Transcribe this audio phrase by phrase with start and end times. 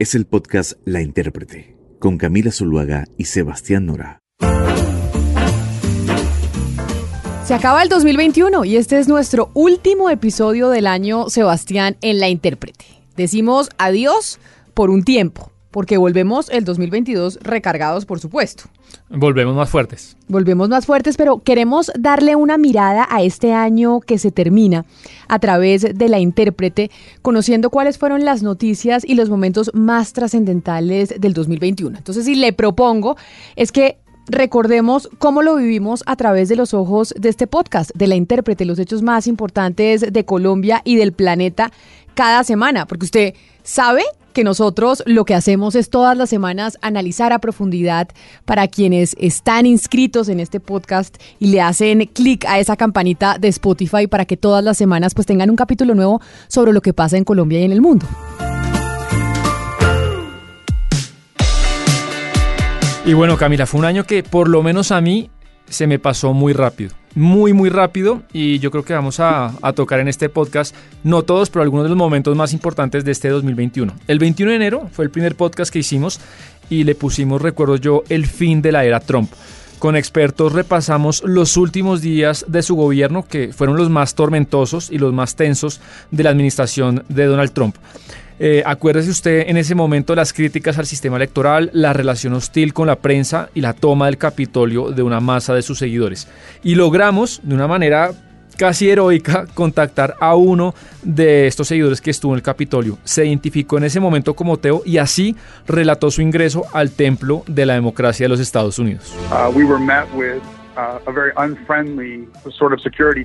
[0.00, 4.18] es el podcast La Intérprete, con Camila Zuluaga y Sebastián Nora.
[7.44, 12.30] Se acaba el 2021 y este es nuestro último episodio del año Sebastián en La
[12.30, 12.86] Intérprete.
[13.14, 14.38] Decimos adiós
[14.72, 18.64] por un tiempo, porque volvemos el 2022 recargados, por supuesto.
[19.08, 20.16] Volvemos más fuertes.
[20.28, 24.84] Volvemos más fuertes, pero queremos darle una mirada a este año que se termina
[25.28, 26.90] a través de la intérprete,
[27.22, 31.98] conociendo cuáles fueron las noticias y los momentos más trascendentales del 2021.
[31.98, 33.16] Entonces, si le propongo
[33.56, 38.06] es que recordemos cómo lo vivimos a través de los ojos de este podcast, de
[38.06, 41.72] la intérprete, los hechos más importantes de Colombia y del planeta
[42.14, 47.32] cada semana, porque usted sabe que nosotros lo que hacemos es todas las semanas analizar
[47.32, 48.08] a profundidad
[48.44, 53.48] para quienes están inscritos en este podcast y le hacen clic a esa campanita de
[53.48, 57.16] Spotify para que todas las semanas pues tengan un capítulo nuevo sobre lo que pasa
[57.16, 58.06] en Colombia y en el mundo.
[63.04, 65.30] Y bueno, Camila, fue un año que por lo menos a mí
[65.68, 66.99] se me pasó muy rápido.
[67.14, 68.22] Muy, muy rápido.
[68.32, 71.90] Y yo creo que vamos a, tocar en este podcast, no todos, pero algunos de
[71.90, 73.92] los momentos más importantes de este 2021.
[74.06, 76.20] El 21 de enero fue el primer podcast que hicimos
[76.68, 79.30] y le pusimos, recuerdo yo, el fin de la era Trump.
[79.80, 84.98] Con expertos repasamos los últimos días de su gobierno, que fueron los más tormentosos y
[84.98, 87.76] los más tensos de la administración de Donald Trump.
[88.42, 92.86] Eh, acuérdese usted en ese momento las críticas al sistema electoral, la relación hostil con
[92.86, 96.26] la prensa y la toma del Capitolio de una masa de sus seguidores.
[96.62, 98.12] Y logramos, de una manera
[98.56, 102.96] casi heroica, contactar a uno de estos seguidores que estuvo en el Capitolio.
[103.04, 105.36] Se identificó en ese momento como Teo y así
[105.66, 109.12] relató su ingreso al templo de la democracia de los Estados Unidos.
[109.30, 109.52] Uh,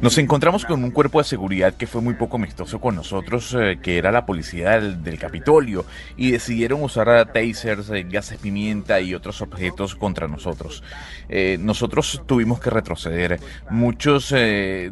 [0.02, 3.80] nos encontramos con un cuerpo de seguridad que fue muy poco amistoso con nosotros, eh,
[3.82, 5.86] que era la policía del, Capitolio,
[6.18, 10.84] y decidieron usar tasers, eh, gases pimienta y otros objetos contra nosotros.
[11.30, 13.40] Eh, nosotros tuvimos que retroceder.
[13.70, 14.92] Muchos de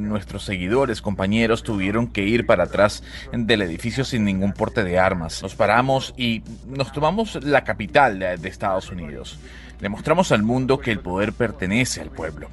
[0.00, 3.02] nuestros seguidores, compañeros, tuvieron que ir para atrás
[3.32, 5.42] del edificio sin ningún porte de armas.
[5.42, 9.38] Nos paramos y nos tomamos la capital de Estados Unidos.
[9.80, 12.48] Demostramos al mundo que el poder pertenece al pueblo.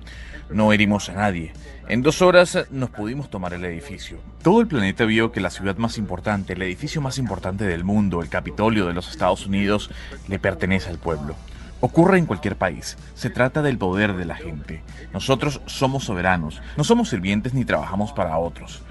[0.49, 1.53] No herimos a nadie.
[1.87, 4.19] En dos horas nos pudimos tomar el edificio.
[4.41, 8.21] Todo el planeta vio que la ciudad más importante, el edificio más importante del mundo,
[8.21, 9.89] el Capitolio de los Estados Unidos,
[10.27, 11.35] le pertenece al pueblo.
[11.79, 12.97] Ocurre en cualquier país.
[13.15, 14.81] Se trata del poder de la gente.
[15.11, 16.61] Nosotros somos soberanos.
[16.77, 18.81] No somos sirvientes ni trabajamos para otros.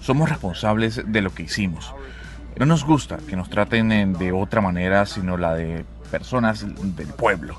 [0.00, 1.94] Somos responsables de lo que hicimos.
[2.58, 7.56] No nos gusta que nos traten de otra manera sino la de personas del pueblo.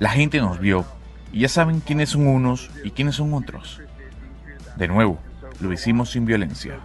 [0.00, 0.86] La gente nos vio
[1.30, 3.82] y ya saben quiénes son unos y quiénes son otros.
[4.76, 5.18] De nuevo,
[5.60, 6.78] lo hicimos sin violencia.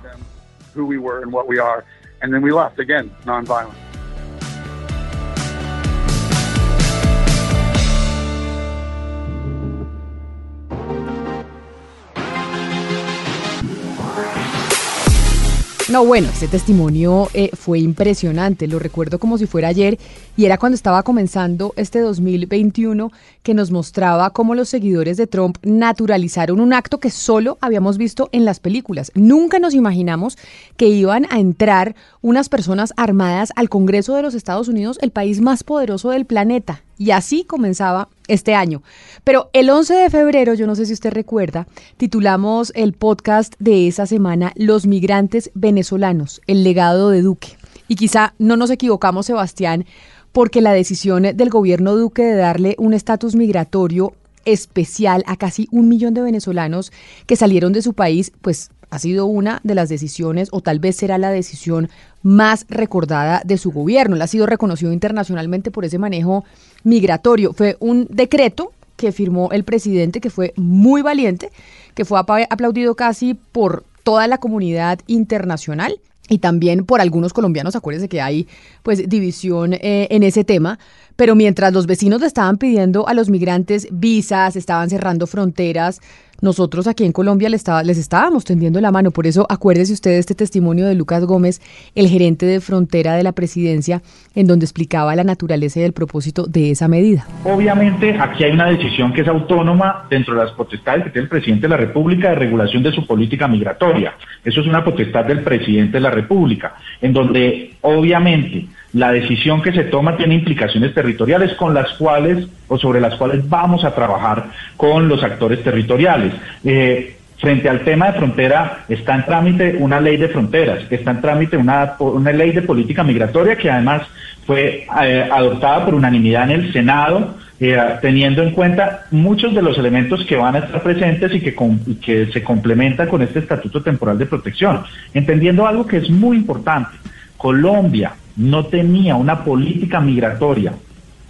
[15.95, 19.97] No, bueno, ese testimonio eh, fue impresionante, lo recuerdo como si fuera ayer
[20.35, 23.13] y era cuando estaba comenzando este 2021
[23.43, 28.27] que nos mostraba cómo los seguidores de Trump naturalizaron un acto que solo habíamos visto
[28.33, 29.09] en las películas.
[29.15, 30.37] Nunca nos imaginamos
[30.75, 35.39] que iban a entrar unas personas armadas al Congreso de los Estados Unidos, el país
[35.39, 36.81] más poderoso del planeta.
[36.97, 38.81] Y así comenzaba este año.
[39.23, 41.67] Pero el 11 de febrero, yo no sé si usted recuerda,
[41.97, 47.57] titulamos el podcast de esa semana Los migrantes venezolanos, el legado de Duque.
[47.87, 49.85] Y quizá no nos equivocamos, Sebastián,
[50.31, 54.13] porque la decisión del gobierno Duque de darle un estatus migratorio
[54.45, 56.91] especial a casi un millón de venezolanos
[57.25, 60.95] que salieron de su país, pues ha sido una de las decisiones, o tal vez
[60.95, 61.89] será la decisión
[62.23, 64.15] más recordada de su gobierno.
[64.15, 66.45] Él ha sido reconocido internacionalmente por ese manejo
[66.83, 67.53] migratorio.
[67.53, 71.51] Fue un decreto que firmó el presidente, que fue muy valiente,
[71.93, 75.99] que fue aplaudido casi por toda la comunidad internacional
[76.29, 78.47] y también por algunos colombianos, acuérdense que hay
[78.83, 80.79] pues división eh, en ese tema,
[81.15, 86.01] pero mientras los vecinos le estaban pidiendo a los migrantes visas, estaban cerrando fronteras,
[86.41, 89.11] nosotros aquí en Colombia les, les estábamos tendiendo la mano.
[89.11, 91.61] Por eso acuérdese usted de este testimonio de Lucas Gómez,
[91.95, 94.01] el gerente de frontera de la presidencia,
[94.35, 97.25] en donde explicaba la naturaleza y el propósito de esa medida.
[97.43, 101.29] Obviamente aquí hay una decisión que es autónoma dentro de las potestades que tiene el
[101.29, 104.13] presidente de la República de regulación de su política migratoria.
[104.43, 108.65] Eso es una potestad del presidente de la República, en donde obviamente
[108.95, 113.47] la decisión que se toma tiene implicaciones territoriales con las cuales o sobre las cuales
[113.47, 114.45] vamos a trabajar
[114.77, 116.33] con los actores territoriales.
[116.63, 121.19] Eh, frente al tema de frontera está en trámite una ley de fronteras, está en
[121.19, 124.03] trámite una, una ley de política migratoria que además
[124.45, 129.77] fue eh, adoptada por unanimidad en el Senado, eh, teniendo en cuenta muchos de los
[129.77, 131.53] elementos que van a estar presentes y que,
[132.01, 134.83] que se complementan con este Estatuto Temporal de Protección,
[135.13, 136.95] entendiendo algo que es muy importante.
[137.35, 140.73] Colombia, no tenía una política migratoria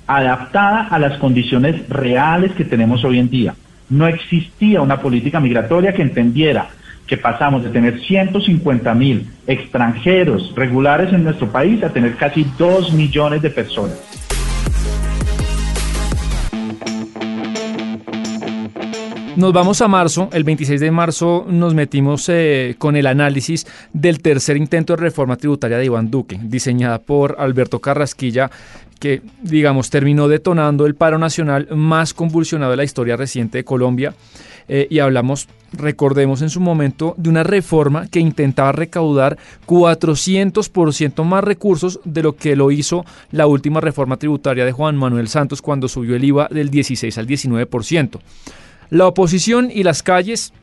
[0.08, 3.56] adaptada a las condiciones reales que tenemos hoy en día.
[3.90, 6.70] No existía una política migratoria que entendiera
[7.08, 12.94] que pasamos de tener 150 mil extranjeros regulares en nuestro país a tener casi 2
[12.94, 14.00] millones de personas.
[19.36, 24.22] Nos vamos a marzo, el 26 de marzo nos metimos eh, con el análisis del
[24.22, 28.50] tercer intento de reforma tributaria de Iván Duque, diseñada por Alberto Carrasquilla,
[28.98, 34.16] que, digamos, terminó detonando el paro nacional más convulsionado de la historia reciente de Colombia.
[34.70, 41.44] Eh, y hablamos, recordemos en su momento, de una reforma que intentaba recaudar 400% más
[41.44, 45.90] recursos de lo que lo hizo la última reforma tributaria de Juan Manuel Santos cuando
[45.90, 48.20] subió el IVA del 16 al 19%.
[48.90, 50.54] La oposición y las calles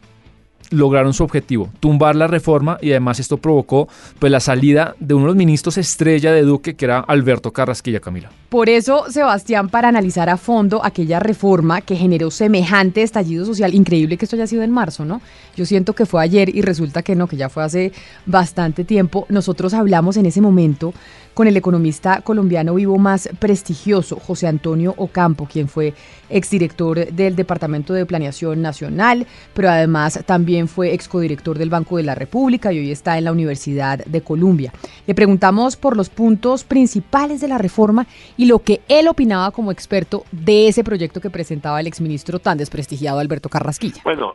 [0.73, 3.89] lograron su objetivo, tumbar la reforma y además esto provocó
[4.19, 8.01] pues la salida de uno de los ministros estrella de Duque que era Alberto Carrasquilla
[8.01, 8.31] Camila.
[8.49, 14.17] Por eso, Sebastián, para analizar a fondo aquella reforma que generó semejante estallido social, increíble
[14.17, 15.23] que esto haya sido en marzo, ¿no?
[15.57, 17.93] Yo siento que fue ayer y resulta que no, que ya fue hace
[18.27, 19.27] bastante tiempo.
[19.29, 20.93] Nosotros hablamos en ese momento
[21.35, 25.95] con el economista colombiano vivo más prestigioso, José Antonio Ocampo, quien fue
[26.29, 32.15] exdirector del Departamento de Planeación Nacional, pero además también fue excodirector del Banco de la
[32.15, 34.73] República y hoy está en la Universidad de Columbia.
[35.07, 38.07] Le preguntamos por los puntos principales de la reforma
[38.37, 42.59] y lo que él opinaba como experto de ese proyecto que presentaba el exministro tan
[42.59, 44.01] desprestigiado Alberto Carrasquilla.
[44.05, 44.35] Bueno,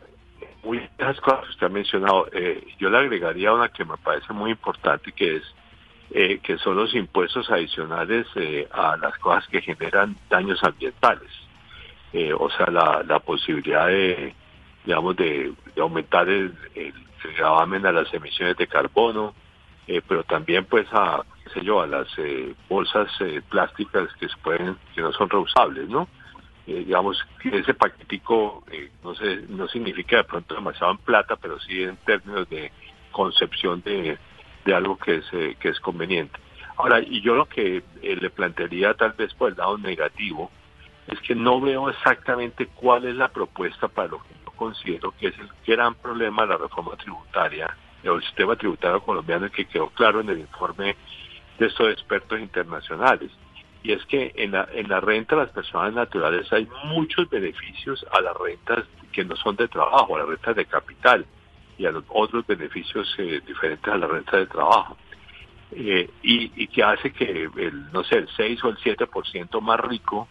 [0.64, 2.26] muy las cosas que usted ha mencionado.
[2.32, 5.42] Eh, yo le agregaría una que me parece muy importante, que es
[6.10, 11.30] eh, que son los impuestos adicionales eh, a las cosas que generan daños ambientales.
[12.38, 14.34] o sea, la, posibilidad de,
[14.84, 16.54] digamos, de, aumentar el,
[17.36, 19.34] gravamen a las emisiones de carbono,
[20.06, 24.76] pero también pues a sé yo, a las eh, bolsas eh, plásticas que se pueden,
[24.94, 26.08] que no son reusables, ¿no?
[26.66, 28.62] Eh, digamos ese paquetico
[29.02, 32.70] no sé, no significa de pronto demasiado en plata, pero sí en términos de
[33.10, 34.18] concepción de,
[34.68, 35.24] de algo que es
[35.58, 36.38] que es conveniente.
[36.76, 40.50] Ahora, y yo lo que le plantearía tal vez por el lado negativo
[41.06, 45.28] es que no veo exactamente cuál es la propuesta para lo que yo considero que
[45.28, 50.20] es el gran problema de la reforma tributaria el sistema tributario colombiano que quedó claro
[50.20, 50.96] en el informe
[51.58, 53.30] de estos expertos internacionales.
[53.82, 58.04] Y es que en la, en la renta de las personas naturales hay muchos beneficios
[58.12, 61.26] a las rentas que no son de trabajo, a las rentas de capital
[61.78, 64.96] y a los otros beneficios eh, diferentes a la renta de trabajo.
[65.70, 70.28] Eh, y, que hace que el, no sé, el 6 o el 7% más rico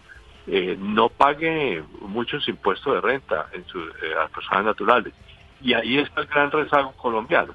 [0.47, 5.13] eh, no pague muchos impuestos de renta en su, a las personas naturales.
[5.61, 7.53] Y ahí está el gran rezago colombiano.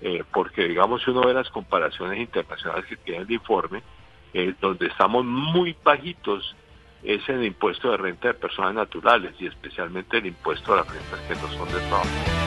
[0.00, 3.82] Eh, porque digamos si uno ve las comparaciones internacionales que tiene el informe,
[4.34, 6.54] eh, donde estamos muy bajitos
[7.02, 11.20] es el impuesto de renta de personas naturales y especialmente el impuesto a las rentas
[11.20, 12.45] que no son de trabajo.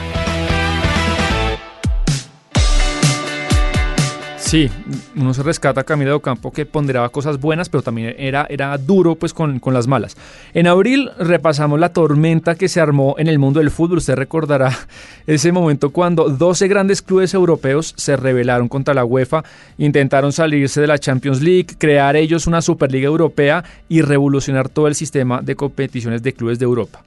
[4.50, 4.68] Sí,
[5.14, 9.14] uno se rescata a Camila Ocampo que ponderaba cosas buenas, pero también era, era duro
[9.14, 10.16] pues con, con, las malas.
[10.54, 13.98] En abril repasamos la tormenta que se armó en el mundo del fútbol.
[13.98, 14.76] Usted recordará
[15.28, 19.44] ese momento cuando 12 grandes clubes europeos se rebelaron contra la UEFA,
[19.78, 24.96] intentaron salirse de la Champions League, crear ellos una Superliga Europea y revolucionar todo el
[24.96, 27.04] sistema de competiciones de clubes de Europa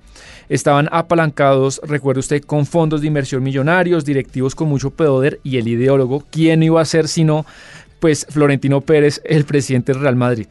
[0.50, 5.68] estaban apalancados, recuerde usted, con fondos de inversión millonarios, directivos con mucho poder y el
[5.68, 7.46] ideólogo, ¿quién iba a ser sino
[8.00, 10.48] pues Florentino Pérez, el presidente del Real Madrid?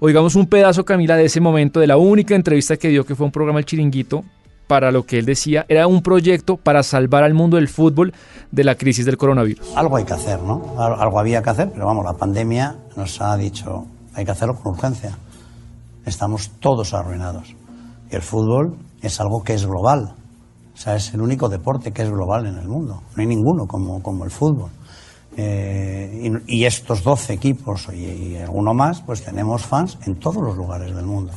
[0.00, 3.26] Oigamos un pedazo, Camila, de ese momento, de la única entrevista que dio, que fue
[3.26, 4.24] un programa El Chiringuito,
[4.70, 8.14] para lo que él decía, era un proyecto para salvar al mundo del fútbol
[8.52, 9.76] de la crisis del coronavirus.
[9.76, 10.76] Algo hay que hacer, ¿no?
[10.78, 13.84] Algo había que hacer, pero vamos, la pandemia nos ha dicho,
[14.14, 15.18] hay que hacerlo con urgencia.
[16.06, 17.52] Estamos todos arruinados.
[18.12, 20.14] Y el fútbol es algo que es global.
[20.74, 23.02] O sea, es el único deporte que es global en el mundo.
[23.14, 24.70] No hay ninguno como, como el fútbol.
[25.36, 30.94] Eh, y, estos 12 equipos y, alguno más, pues tenemos fans en todos los lugares
[30.94, 31.32] del mundo.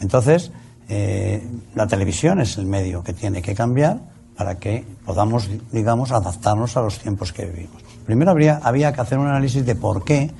[0.00, 0.52] Entonces,
[0.88, 3.98] eh, la televisión es el medio que tiene que cambiar
[4.36, 7.82] para que podamos, digamos, adaptarnos a los tiempos que vivimos.
[8.06, 10.30] Primero habría, había que hacer un análisis de por qué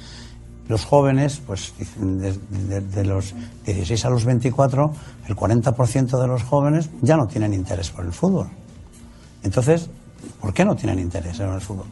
[0.68, 3.34] los jóvenes, pues de, los
[3.66, 4.92] 16 a los 24,
[5.28, 8.48] el 40% de los jóvenes ya no tienen interés por el fútbol.
[9.42, 9.90] Entonces,
[10.40, 11.86] ¿por qué no tienen interés en el fútbol?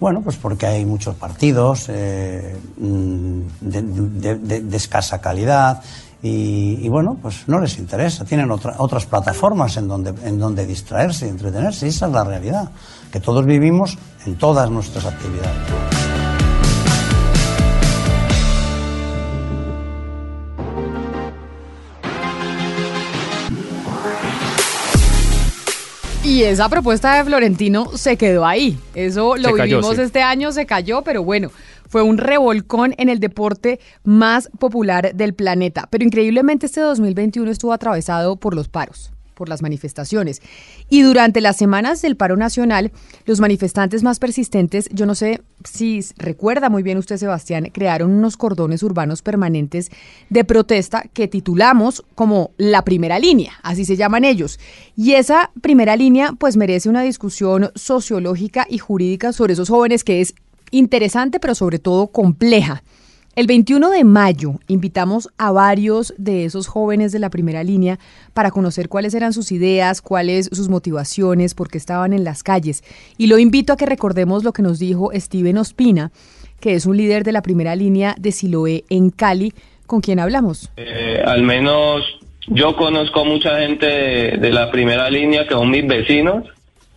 [0.00, 5.82] Bueno, pues porque hay muchos partidos eh, mm, de, escasa calidad
[6.22, 8.24] y, bueno, pues no les interesa.
[8.24, 11.86] Tienen otras plataformas en donde, en donde distraerse y entretenerse.
[11.86, 12.70] Esa es la realidad,
[13.12, 16.03] que todos vivimos en todas nuestras actividades.
[26.34, 28.76] Y esa propuesta de Florentino se quedó ahí.
[28.96, 31.52] Eso lo vivimos este año, se cayó, pero bueno,
[31.88, 35.86] fue un revolcón en el deporte más popular del planeta.
[35.92, 40.40] Pero increíblemente este 2021 estuvo atravesado por los paros por las manifestaciones.
[40.88, 42.92] Y durante las semanas del paro nacional,
[43.26, 48.36] los manifestantes más persistentes, yo no sé si recuerda muy bien usted, Sebastián, crearon unos
[48.36, 49.90] cordones urbanos permanentes
[50.30, 54.58] de protesta que titulamos como la primera línea, así se llaman ellos.
[54.96, 60.20] Y esa primera línea pues merece una discusión sociológica y jurídica sobre esos jóvenes que
[60.20, 60.34] es
[60.70, 62.82] interesante, pero sobre todo compleja.
[63.36, 67.98] El 21 de mayo invitamos a varios de esos jóvenes de la primera línea
[68.32, 72.84] para conocer cuáles eran sus ideas, cuáles sus motivaciones, por qué estaban en las calles.
[73.18, 76.12] Y lo invito a que recordemos lo que nos dijo Steven Ospina,
[76.60, 79.52] que es un líder de la primera línea de Siloé en Cali,
[79.88, 80.70] con quien hablamos.
[80.76, 82.02] Eh, al menos
[82.46, 86.44] yo conozco mucha gente de la primera línea que son mis vecinos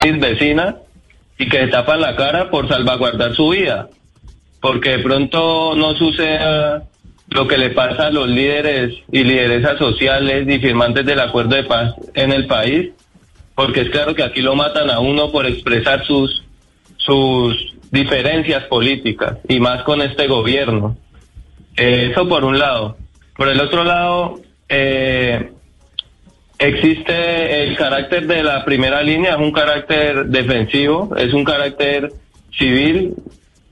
[0.00, 0.76] vecina
[1.38, 3.88] y que se tapan la cara por salvaguardar su vida.
[4.60, 6.84] Porque de pronto no suceda
[7.30, 11.64] lo que le pasa a los líderes y lideresas sociales y firmantes del acuerdo de
[11.64, 12.90] paz en el país,
[13.54, 16.44] porque es claro que aquí lo matan a uno por expresar sus,
[16.96, 20.96] sus diferencias políticas y más con este gobierno.
[21.76, 22.96] eso por un lado.
[23.36, 25.52] Por el otro lado, eh,
[26.58, 32.12] Existe el carácter de la primera línea, es un carácter defensivo, es un carácter
[32.56, 33.14] civil.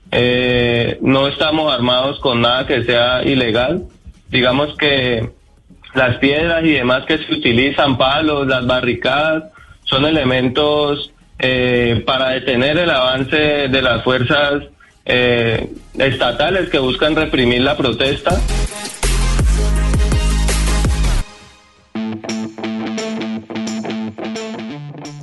[0.09, 3.83] Eh, no estamos armados con nada que sea ilegal.
[4.29, 5.29] Digamos que
[5.95, 9.43] las piedras y demás que se utilizan, palos, las barricadas,
[9.83, 14.63] son elementos eh, para detener el avance de las fuerzas
[15.05, 18.31] eh, estatales que buscan reprimir la protesta.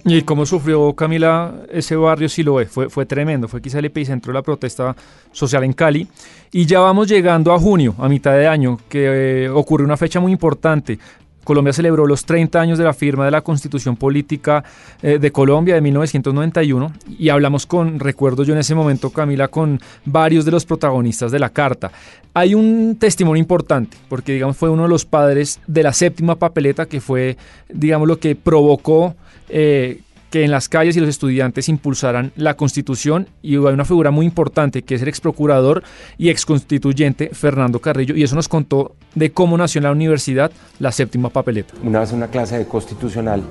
[0.06, 2.66] ¿Y cómo sufrió Camila ese barrio Siloé?
[2.66, 4.94] Fue, fue tremendo, fue quizá el epicentro de la protesta
[5.32, 6.06] social en Cali.
[6.52, 10.20] Y ya vamos llegando a junio, a mitad de año, que eh, ocurre una fecha
[10.20, 10.98] muy importante.
[11.44, 14.64] Colombia celebró los 30 años de la firma de la Constitución Política
[15.02, 19.80] eh, de Colombia de 1991 y hablamos con, recuerdo yo en ese momento, Camila, con
[20.04, 21.92] varios de los protagonistas de la carta.
[22.32, 26.86] Hay un testimonio importante, porque digamos fue uno de los padres de la séptima papeleta
[26.86, 27.36] que fue,
[27.68, 29.14] digamos, lo que provocó
[29.48, 30.00] eh,
[30.34, 34.26] que en las calles y los estudiantes impulsaran la constitución y hay una figura muy
[34.26, 35.84] importante que es el ex procurador
[36.18, 40.50] y ex constituyente Fernando Carrillo y eso nos contó de cómo nació en la universidad
[40.80, 41.74] la séptima papeleta.
[41.84, 43.44] Una vez en una clase de constitucional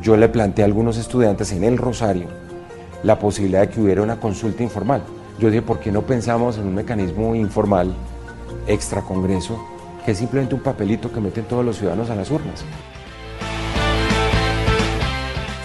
[0.00, 2.28] yo le planteé a algunos estudiantes en el Rosario
[3.02, 5.02] la posibilidad de que hubiera una consulta informal.
[5.38, 7.94] Yo dije, ¿por qué no pensamos en un mecanismo informal,
[8.66, 9.62] extra Congreso,
[10.06, 12.64] que es simplemente un papelito que meten todos los ciudadanos a las urnas?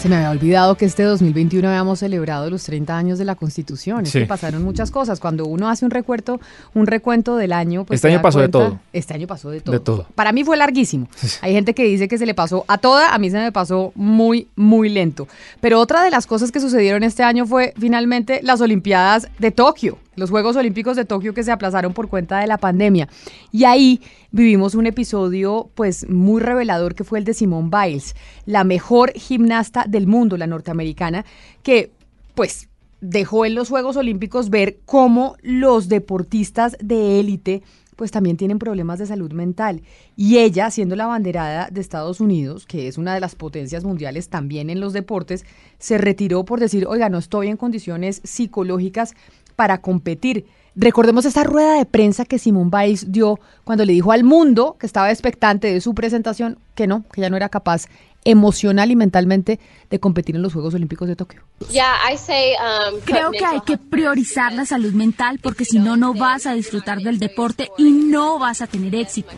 [0.05, 4.05] Se me había olvidado que este 2021 habíamos celebrado los 30 años de la Constitución.
[4.05, 5.19] Es que pasaron muchas cosas.
[5.19, 6.39] Cuando uno hace un recuento,
[6.75, 8.79] un recuento del año, pues este año pasó de todo.
[8.93, 10.05] Este año pasó de todo.
[10.13, 11.07] Para mí fue larguísimo.
[11.41, 13.93] Hay gente que dice que se le pasó a toda, a mí se me pasó
[13.95, 15.27] muy, muy lento.
[15.59, 19.97] Pero otra de las cosas que sucedieron este año fue finalmente las Olimpiadas de Tokio.
[20.15, 23.07] Los Juegos Olímpicos de Tokio que se aplazaron por cuenta de la pandemia.
[23.51, 28.63] Y ahí vivimos un episodio pues muy revelador que fue el de Simone Biles, la
[28.63, 31.25] mejor gimnasta del mundo, la norteamericana,
[31.63, 31.91] que
[32.33, 32.69] pues
[33.01, 37.61] dejó en los Juegos Olímpicos ver cómo los deportistas de élite
[37.95, 39.81] pues también tienen problemas de salud mental.
[40.15, 44.29] Y ella, siendo la banderada de Estados Unidos, que es una de las potencias mundiales
[44.29, 45.45] también en los deportes,
[45.79, 49.13] se retiró por decir, oiga, no estoy en condiciones psicológicas
[49.55, 50.45] para competir.
[50.75, 54.85] Recordemos esa rueda de prensa que Simón Biles dio cuando le dijo al mundo que
[54.85, 57.87] estaba expectante de su presentación que no, que ya no era capaz
[58.25, 59.59] emocional y mentalmente
[59.89, 61.43] de competir en los Juegos Olímpicos de Tokio.
[61.61, 66.53] Um, Creo que hay que priorizar la salud mental porque si no, no vas a
[66.53, 69.31] disfrutar del deporte y no vas a tener éxito.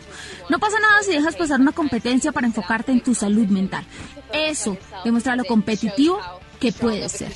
[0.48, 3.84] No pasa nada si dejas pasar una competencia para enfocarte en tu salud mental.
[4.32, 6.18] Eso demuestra lo competitivo
[6.58, 7.32] que puedes ser.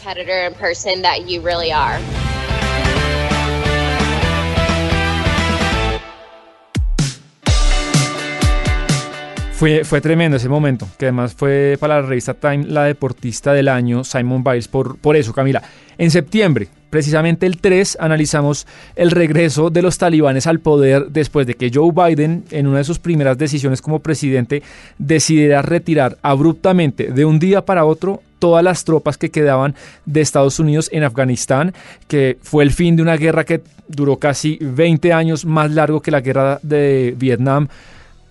[9.62, 14.02] Fue, tremendo ese momento, que además fue para la revista Time la deportista del año,
[14.02, 15.62] Simon Biles, por, por eso, Camila.
[15.98, 18.66] En septiembre, precisamente el 3, analizamos
[18.96, 22.84] el regreso de los talibanes al poder después de que Joe Biden, en una de
[22.84, 24.64] sus primeras decisiones como presidente,
[24.98, 29.76] decidiera retirar abruptamente de un día para otro todas las tropas que quedaban
[30.06, 31.72] de Estados Unidos en Afganistán,
[32.08, 36.10] que fue el fin de una guerra que duró casi 20 años más largo que
[36.10, 37.68] la guerra de Vietnam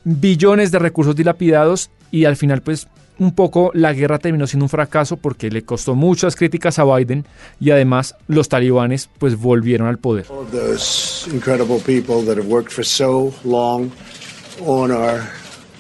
[0.03, 2.87] billones de recursos dilapidados y al final pues
[3.19, 7.25] un poco la guerra terminó siendo un fracaso porque le costó muchas críticas a Biden
[7.59, 10.25] y además los talibanes pues volvieron al poder.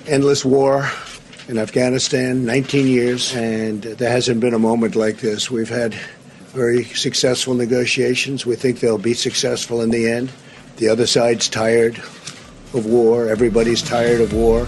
[0.07, 0.89] endless war
[1.47, 5.51] in Afghanistan, 19 years, and there hasn't been a moment like this.
[5.51, 5.93] We've had
[6.53, 8.45] very successful negotiations.
[8.45, 10.31] We think they'll be successful in the end.
[10.77, 12.01] The other side's tired
[12.73, 13.29] of war.
[13.29, 14.65] Everybody's tired of war.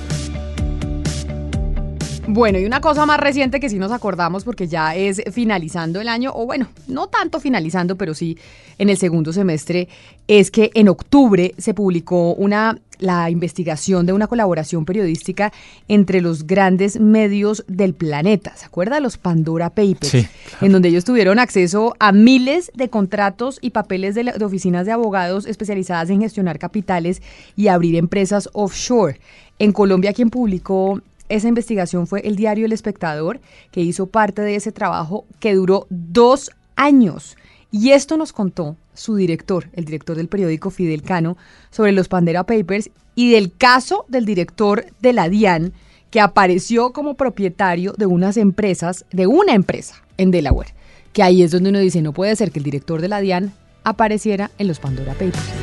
[2.26, 6.08] Bueno, y una cosa más reciente que sí nos acordamos porque ya es finalizando el
[6.08, 8.38] año, o bueno, no tanto finalizando, pero sí
[8.78, 9.90] en el segundo semestre,
[10.28, 15.52] es que en octubre se publicó una la investigación de una colaboración periodística
[15.90, 18.56] entre los grandes medios del planeta.
[18.56, 20.08] ¿Se acuerda los Pandora Papers?
[20.08, 20.26] Sí,
[20.62, 24.94] En donde ellos tuvieron acceso a miles de contratos y papeles de, de oficinas de
[24.94, 27.22] abogados especializadas en gestionar capitales
[27.58, 29.20] y abrir empresas offshore.
[29.60, 34.56] En Colombia, quien publicó esa investigación fue el diario El Espectador, que hizo parte de
[34.56, 37.36] ese trabajo que duró dos años.
[37.70, 41.38] Y esto nos contó su director, el director del periódico Fidel Cano,
[41.72, 45.74] sobre los Pandera Papers y del caso del director de la DIAN,
[46.10, 50.74] que apareció como propietario de unas empresas, de una empresa en Delaware.
[51.12, 53.54] Que ahí es donde uno dice, no puede ser que el director de la DIAN
[53.84, 55.54] apareciera en los Pandora Papers.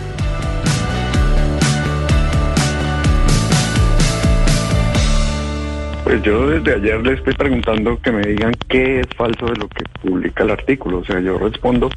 [6.10, 9.68] Pues yo desde ayer le estoy preguntando que me digan qué es falso de lo
[9.68, 10.98] que publica el artículo.
[10.98, 11.88] O sea, yo respondo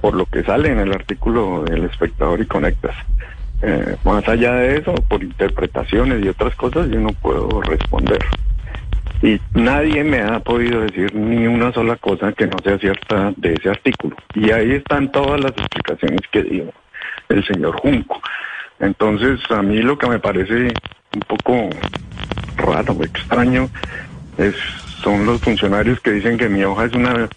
[0.00, 2.96] por lo que sale en el artículo del espectador y conectas.
[3.62, 8.24] Eh, más allá de eso, por interpretaciones y otras cosas, yo no puedo responder.
[9.22, 13.52] Y nadie me ha podido decir ni una sola cosa que no sea cierta de
[13.52, 14.16] ese artículo.
[14.34, 16.72] Y ahí están todas las explicaciones que dio
[17.28, 18.20] el señor Junco.
[18.78, 20.72] Entonces, a mí lo que me parece
[21.14, 21.68] un poco
[22.56, 23.68] raro, extraño,
[24.38, 24.54] es,
[25.02, 27.28] son los funcionarios que dicen que mi hoja es una,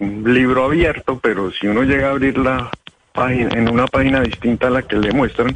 [0.00, 2.70] un libro abierto, pero si uno llega a abrir la
[3.12, 5.52] página, en una página distinta a la que le muestran,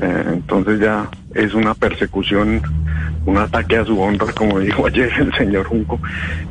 [0.00, 2.60] eh, entonces ya es una persecución,
[3.24, 6.00] un ataque a su honra, como dijo ayer el señor Junco.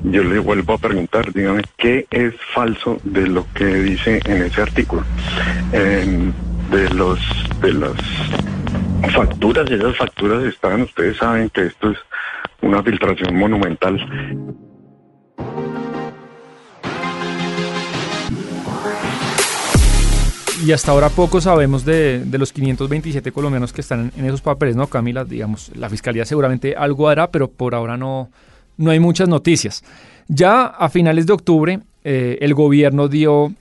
[0.04, 4.62] Yo le vuelvo a preguntar, dígame, ¿qué es falso de lo que dice en ese
[4.62, 5.04] artículo?
[5.72, 7.20] de los
[7.62, 7.94] de las
[9.14, 11.98] facturas, esas facturas están, ustedes saben que esto es
[12.62, 13.98] una filtración monumental.
[20.68, 24.88] Y hasta ahora poco sabemos de, los 527 colombianos que están en esos papeles, ¿no,
[24.88, 25.24] Camila?
[25.24, 28.30] Digamos, la fiscalía seguramente algo hará, pero por ahora no,
[28.76, 29.86] no hay muchas noticias.
[30.28, 33.54] Ya a finales de octubre, eh, el gobierno dio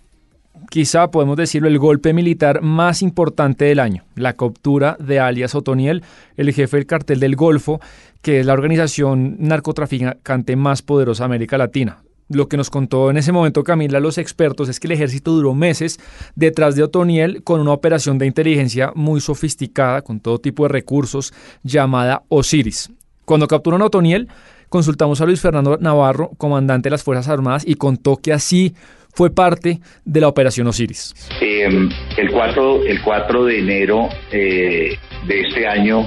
[0.68, 6.02] quizá podemos decirlo, el golpe militar más importante del año, la captura de alias Otoniel,
[6.36, 7.80] el jefe del cartel del Golfo,
[8.20, 11.98] que es la organización narcotraficante más poderosa de América Latina.
[12.28, 15.54] Lo que nos contó en ese momento Camila los expertos es que el ejército duró
[15.54, 16.00] meses
[16.34, 21.32] detrás de Otoniel con una operación de inteligencia muy sofisticada, con todo tipo de recursos,
[21.62, 22.90] llamada Osiris.
[23.24, 24.28] Cuando capturan a Otoniel,
[24.68, 28.74] consultamos a Luis Fernando Navarro, comandante de las Fuerzas Armadas, y contó que así
[29.14, 31.14] fue parte de la Operación Osiris.
[31.40, 36.06] Em, el, 4, el 4 de enero eh, de este año,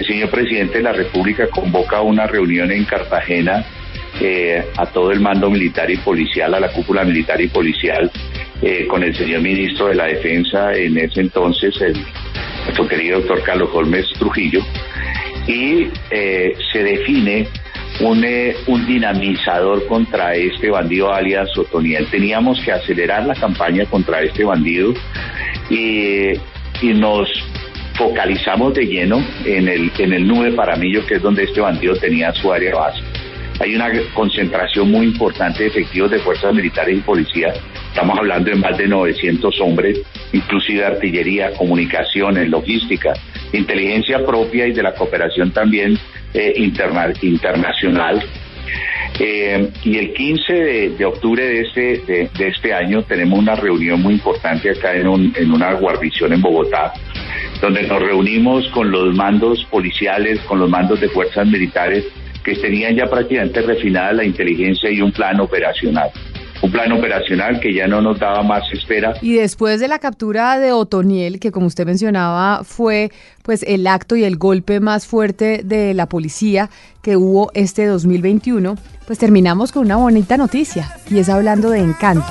[0.00, 3.64] el señor presidente de la República convoca una reunión en Cartagena
[4.20, 8.10] eh, a todo el mando militar y policial, a la cúpula militar y policial,
[8.60, 11.94] eh, con el señor ministro de la Defensa, en ese entonces, el,
[12.64, 14.60] nuestro querido doctor Carlos Holmes Trujillo,
[15.46, 17.48] y eh, se define
[18.00, 18.24] un,
[18.66, 22.06] un, dinamizador contra este bandido alias Otoniel.
[22.10, 24.92] Teníamos que acelerar la campaña contra este bandido
[25.70, 26.32] y,
[26.82, 27.28] y nos
[27.94, 32.32] focalizamos de lleno en el, en el nube Paramillo, que es donde este bandido tenía
[32.32, 33.09] su área base.
[33.60, 37.54] Hay una concentración muy importante de efectivos de fuerzas militares y policías.
[37.88, 40.00] Estamos hablando de más de 900 hombres,
[40.32, 43.12] inclusive artillería, comunicaciones, logística,
[43.52, 45.98] inteligencia propia y de la cooperación también
[46.32, 48.24] eh, internacional.
[49.18, 50.52] Eh, y el 15
[50.96, 55.34] de, octubre de este, de, este año tenemos una reunión muy importante acá en, un,
[55.36, 56.94] en una guarnición en Bogotá,
[57.60, 62.06] donde nos reunimos con los mandos policiales, con los mandos de fuerzas militares
[62.44, 66.10] que tenían ya prácticamente refinada la inteligencia y un plan operacional.
[66.62, 69.14] Un plan operacional que ya no nos daba más espera.
[69.22, 73.10] Y después de la captura de Otoniel, que como usted mencionaba fue
[73.42, 76.68] pues el acto y el golpe más fuerte de la policía
[77.02, 78.76] que hubo este 2021,
[79.06, 82.26] pues terminamos con una bonita noticia y es hablando de Encanto.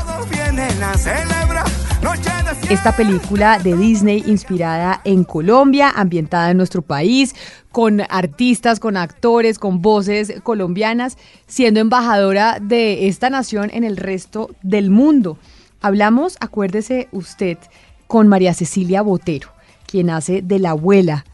[2.70, 7.34] Esta película de Disney inspirada en Colombia, ambientada en nuestro país,
[7.72, 14.52] con artistas, con actores, con voces colombianas, siendo embajadora de esta nación en el resto
[14.62, 15.40] del mundo.
[15.82, 17.58] Hablamos, acuérdese usted,
[18.06, 19.50] con María Cecilia Botero,
[19.88, 21.26] quien hace de la abuela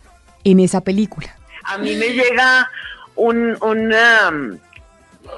[0.46, 1.36] en esa película.
[1.66, 2.70] A mí me llega
[3.18, 4.58] un, um,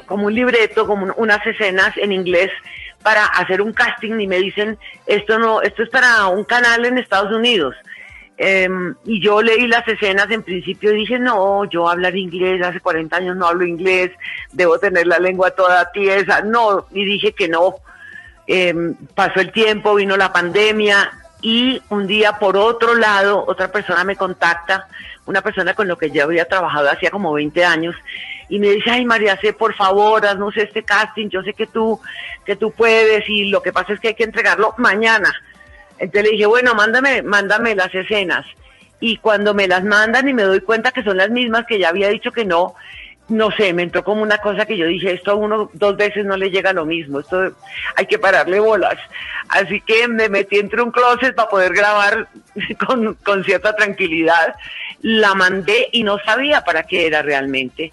[0.05, 2.51] como un libreto, como unas escenas en inglés
[3.03, 6.97] para hacer un casting y me dicen, esto no, esto es para un canal en
[6.97, 7.75] Estados Unidos.
[8.39, 12.79] Em, y yo leí las escenas en principio y dije, no, yo hablar inglés, hace
[12.79, 14.11] 40 años no hablo inglés,
[14.51, 17.75] debo tener la lengua toda tiesa, no, y dije que no.
[18.45, 24.03] Em, pasó el tiempo, vino la pandemia y un día por otro lado otra persona
[24.03, 24.87] me contacta,
[25.25, 27.95] una persona con la que yo había trabajado hacía como 20 años
[28.49, 31.99] y me dice, ay María C, por favor, haznos este casting, yo sé que tú,
[32.45, 35.33] que tú puedes y lo que pasa es que hay que entregarlo mañana.
[35.99, 38.45] Entonces le dije, bueno, mándame, mándame las escenas.
[38.99, 41.89] Y cuando me las mandan y me doy cuenta que son las mismas que ya
[41.89, 42.75] había dicho que no,
[43.29, 46.25] no sé, me entró como una cosa que yo dije, esto a uno dos veces
[46.25, 47.53] no le llega lo mismo, esto
[47.95, 48.97] hay que pararle bolas.
[49.49, 52.27] Así que me metí entre un closet para poder grabar
[52.87, 54.55] con, con cierta tranquilidad.
[55.01, 57.91] La mandé y no sabía para qué era realmente.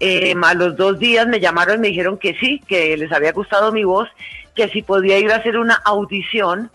[0.00, 3.30] Eh, a los dos días me llamaron y me dijeron que sí, que les había
[3.30, 4.08] gustado mi voz,
[4.54, 6.70] que si podía ir a hacer una audición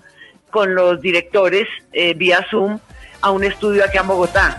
[0.50, 2.80] con los directores eh, vía Zoom
[3.22, 4.58] a un estudio aquí en Bogotá.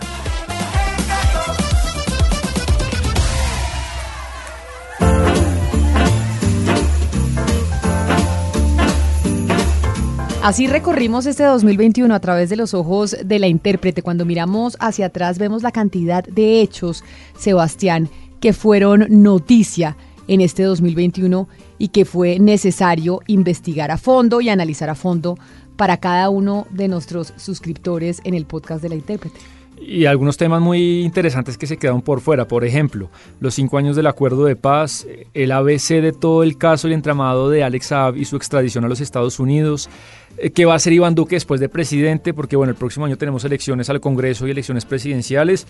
[10.41, 14.01] Así recorrimos este 2021 a través de los ojos de la intérprete.
[14.01, 17.03] Cuando miramos hacia atrás vemos la cantidad de hechos,
[17.37, 19.97] Sebastián, que fueron noticia
[20.29, 25.37] en este 2021 y que fue necesario investigar a fondo y analizar a fondo
[25.75, 29.39] para cada uno de nuestros suscriptores en el podcast de la intérprete.
[29.81, 32.47] Y algunos temas muy interesantes que se quedaron por fuera.
[32.47, 36.89] Por ejemplo, los cinco años del acuerdo de paz, el ABC de todo el caso
[36.89, 39.89] y entramado de Alex Saab y su extradición a los Estados Unidos,
[40.37, 43.17] eh, qué va a hacer Iván Duque después de presidente, porque bueno, el próximo año
[43.17, 45.67] tenemos elecciones al Congreso y elecciones presidenciales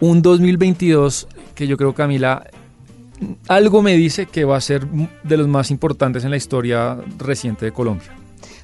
[0.00, 2.44] un 2022 que yo creo, Camila,
[3.48, 7.64] algo me dice que va a ser de los más importantes en la historia reciente
[7.64, 8.08] de Colombia.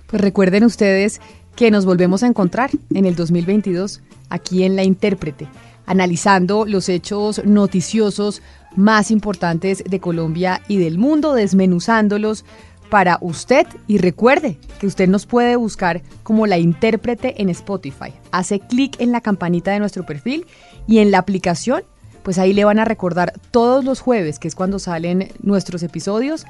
[0.07, 1.21] Pues recuerden ustedes
[1.55, 5.47] que nos volvemos a encontrar en el 2022 aquí en La Intérprete,
[5.87, 8.43] analizando los hechos noticiosos
[8.77, 12.45] más importantes de Colombia y del mundo, desmenuzándolos
[12.91, 18.13] para usted y recuerde que usted nos puede buscar como La Intérprete en Spotify.
[18.33, 20.47] Hace clic en la campanita de nuestro perfil
[20.87, 21.85] y en la aplicación,
[22.23, 26.45] pues ahí le van a recordar todos los jueves, que es cuando salen nuestros episodios,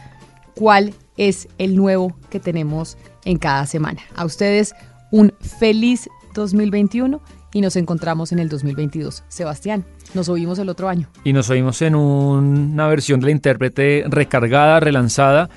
[0.55, 4.01] cuál es el nuevo que tenemos en cada semana.
[4.17, 4.75] A ustedes
[5.13, 7.21] un feliz 2021
[7.53, 9.25] y nos encontramos en el 2022.
[9.29, 11.09] Sebastián, nos oímos el otro año.
[11.25, 15.51] Y nos oímos en una versión de la intérprete recargada, relanzada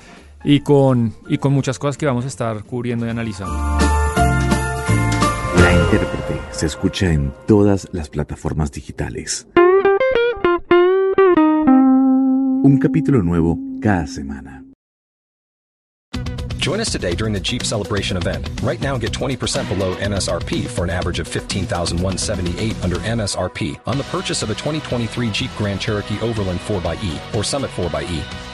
[0.44, 3.54] y con, y con muchas cosas que vamos a estar cubriendo y analizando.
[5.56, 9.48] La intérprete se escucha en todas las plataformas digitales.
[12.62, 14.64] Un capítulo nuevo cada semana.
[16.58, 18.48] Join us today during the Jeep Celebration event.
[18.62, 24.04] Right now, get 20% below MSRP for an average of 15178 under MSRP on the
[24.04, 28.53] purchase of a 2023 Jeep Grand Cherokee Overland 4xE or Summit 4xE.